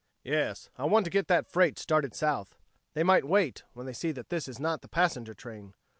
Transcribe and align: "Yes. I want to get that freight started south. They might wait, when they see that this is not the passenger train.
"Yes. 0.23 0.71
I 0.79 0.85
want 0.85 1.05
to 1.05 1.11
get 1.11 1.27
that 1.27 1.45
freight 1.45 1.77
started 1.77 2.15
south. 2.15 2.57
They 2.95 3.03
might 3.03 3.23
wait, 3.27 3.61
when 3.73 3.85
they 3.85 3.93
see 3.93 4.11
that 4.13 4.29
this 4.29 4.47
is 4.47 4.59
not 4.59 4.81
the 4.81 4.87
passenger 4.87 5.35
train. 5.35 5.75